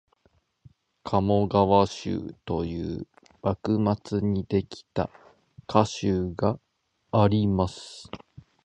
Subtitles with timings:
[1.05, 3.05] 「鴨川集」という
[3.43, 5.11] 幕末にできた
[5.69, 6.59] 歌集が
[7.11, 8.09] あります